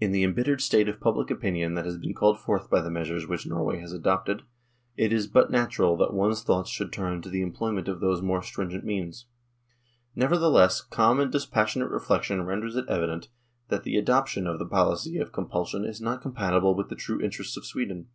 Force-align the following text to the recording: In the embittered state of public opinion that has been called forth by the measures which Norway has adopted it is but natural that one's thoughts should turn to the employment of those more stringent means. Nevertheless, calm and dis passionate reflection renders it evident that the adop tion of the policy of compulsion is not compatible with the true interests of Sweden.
In 0.00 0.12
the 0.12 0.22
embittered 0.22 0.60
state 0.60 0.88
of 0.88 1.00
public 1.00 1.28
opinion 1.28 1.74
that 1.74 1.84
has 1.84 1.98
been 1.98 2.14
called 2.14 2.38
forth 2.38 2.70
by 2.70 2.80
the 2.80 2.88
measures 2.88 3.26
which 3.26 3.48
Norway 3.48 3.80
has 3.80 3.92
adopted 3.92 4.42
it 4.96 5.12
is 5.12 5.26
but 5.26 5.50
natural 5.50 5.96
that 5.96 6.12
one's 6.14 6.44
thoughts 6.44 6.70
should 6.70 6.92
turn 6.92 7.20
to 7.20 7.28
the 7.28 7.42
employment 7.42 7.88
of 7.88 7.98
those 7.98 8.22
more 8.22 8.44
stringent 8.44 8.84
means. 8.84 9.26
Nevertheless, 10.14 10.80
calm 10.82 11.18
and 11.18 11.32
dis 11.32 11.46
passionate 11.46 11.88
reflection 11.90 12.44
renders 12.44 12.76
it 12.76 12.84
evident 12.88 13.28
that 13.70 13.82
the 13.82 14.00
adop 14.00 14.28
tion 14.28 14.46
of 14.46 14.60
the 14.60 14.66
policy 14.66 15.18
of 15.18 15.32
compulsion 15.32 15.84
is 15.84 16.00
not 16.00 16.22
compatible 16.22 16.76
with 16.76 16.88
the 16.88 16.94
true 16.94 17.20
interests 17.20 17.56
of 17.56 17.66
Sweden. 17.66 18.06